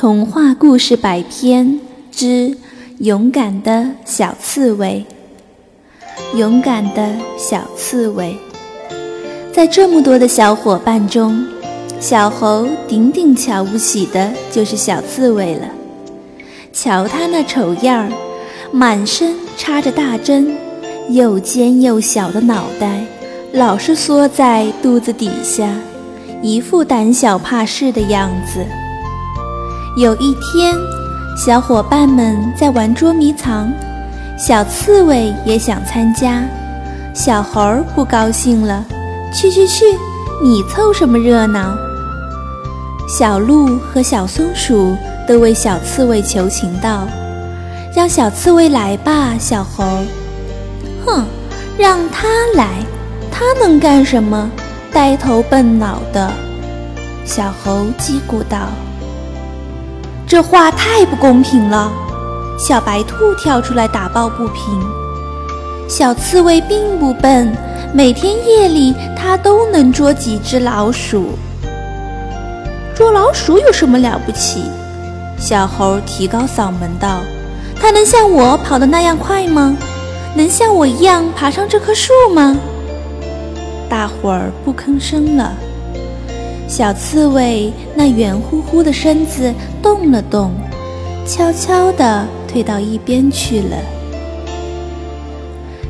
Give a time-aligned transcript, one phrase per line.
[0.00, 1.78] 童话故事百篇
[2.10, 2.56] 之
[3.00, 5.04] 勇敢的小刺猬。
[6.34, 8.34] 勇敢的小刺猬，
[9.52, 11.44] 在这么多的小伙伴中，
[12.00, 15.68] 小猴顶顶瞧不起的就是小刺猬了。
[16.72, 18.10] 瞧他那丑样儿，
[18.72, 20.56] 满身插着大针，
[21.10, 23.04] 又尖又小的脑袋，
[23.52, 25.70] 老是缩在肚子底下，
[26.40, 28.64] 一副胆小怕事的样子。
[29.96, 30.76] 有一天，
[31.36, 33.72] 小伙伴们在玩捉迷藏，
[34.38, 36.44] 小刺猬也想参加。
[37.12, 38.84] 小猴儿不高兴了
[39.34, 39.84] ：“去去去，
[40.40, 41.76] 你凑什么热闹？”
[43.08, 47.08] 小鹿和小松鼠都为小刺猬求情道
[47.92, 49.84] ：“让小刺猬来吧，小猴。
[51.04, 51.26] ”“哼，
[51.76, 52.68] 让他来，
[53.28, 54.48] 他能干什么？
[54.92, 56.32] 呆头笨脑的。”
[57.26, 58.68] 小猴叽咕道。
[60.30, 61.90] 这话太不公平了！
[62.56, 64.80] 小白兔跳出来打抱不平。
[65.88, 67.52] 小刺猬并不笨，
[67.92, 71.30] 每天夜里它都能捉几只老鼠。
[72.94, 74.62] 捉老鼠有什么了不起？
[75.36, 77.22] 小猴提高嗓门道
[77.74, 79.76] ：“它能像我跑得那样快吗？
[80.36, 82.56] 能像我一样爬上这棵树吗？”
[83.90, 85.52] 大伙儿不吭声了。
[86.70, 90.52] 小刺猬那圆乎乎的身子动了动，
[91.26, 93.76] 悄悄地退到一边去了。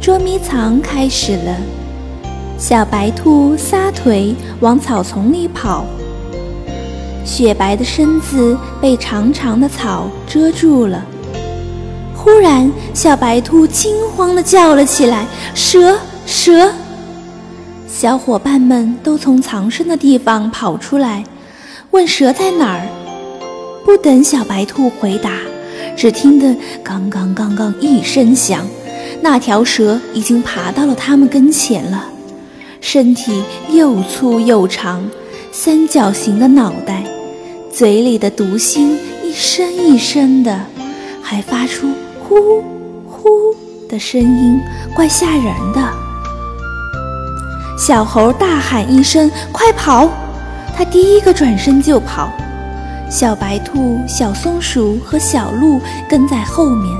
[0.00, 1.54] 捉迷藏开始了，
[2.56, 5.84] 小白兔撒腿往草丛里跑，
[7.22, 11.04] 雪白的身子被长长的草遮住了。
[12.16, 15.98] 忽然，小白兔惊慌地叫了起来：“蛇！
[16.24, 16.72] 蛇！”
[17.94, 21.22] 小伙伴们都从藏身的地方跑出来，
[21.90, 22.88] 问蛇在哪儿。
[23.84, 25.32] 不等小白兔回答，
[25.94, 28.66] 只听得“刚刚刚刚”一声响，
[29.20, 32.08] 那条蛇已经爬到了他们跟前了。
[32.80, 35.06] 身体又粗又长，
[35.52, 37.04] 三角形的脑袋，
[37.70, 40.58] 嘴里的毒芯一声一声的，
[41.20, 41.90] 还发出
[42.26, 42.62] “呼
[43.06, 43.28] 呼”
[43.86, 44.58] 的声音，
[44.94, 46.01] 怪吓人的。
[47.84, 50.08] 小猴大喊一声：“快跑！”
[50.72, 52.32] 他第一个转身就跑。
[53.10, 56.96] 小白兔、小松鼠和小鹿跟在后面。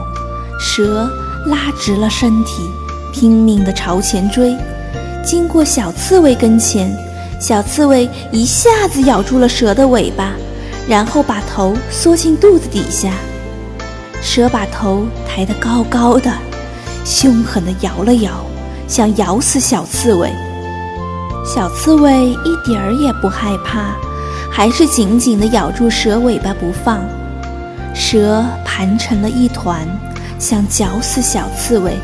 [0.58, 1.08] 蛇
[1.46, 2.68] 拉直了身体，
[3.12, 4.56] 拼命地朝前追。
[5.24, 6.92] 经过小刺猬跟前，
[7.38, 10.32] 小刺猬一下子咬住了蛇的尾巴，
[10.88, 13.12] 然后把头缩进肚子底下。
[14.20, 16.32] 蛇把头抬得高高的，
[17.04, 18.44] 凶狠地摇了摇，
[18.88, 20.28] 想咬死小刺猬。
[21.44, 23.96] 小刺猬一点儿也不害怕，
[24.50, 27.00] 还是紧紧地咬住蛇尾巴不放。
[27.92, 29.86] 蛇盘成了一团，
[30.38, 31.94] 想绞死小刺猬。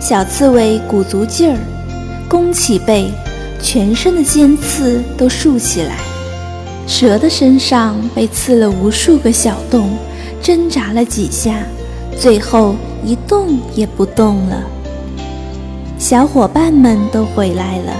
[0.00, 1.58] 小刺猬鼓足劲儿，
[2.28, 3.10] 弓起背，
[3.60, 5.96] 全身的尖刺都竖起来。
[6.86, 9.90] 蛇的身上被刺了无数个小洞，
[10.40, 11.56] 挣扎了几下，
[12.16, 14.62] 最后一动也不动了。
[15.98, 17.92] 小伙伴们都回来了。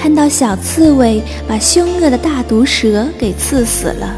[0.00, 4.16] 看到小刺猬把凶恶的大毒蛇给刺死了，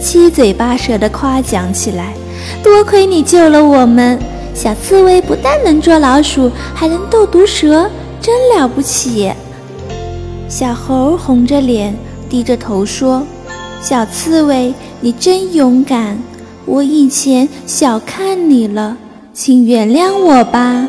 [0.00, 2.14] 七嘴八舌地夸奖起来
[2.62, 4.16] ：“多亏你救了我们！
[4.54, 7.90] 小刺猬不但能捉老鼠，还能斗毒蛇，
[8.20, 9.32] 真了不起！”
[10.48, 11.96] 小猴红着脸，
[12.30, 13.26] 低着头说
[13.82, 16.16] ：“小刺猬，你真勇敢，
[16.64, 18.96] 我以前小看你了，
[19.34, 20.86] 请原谅我吧。”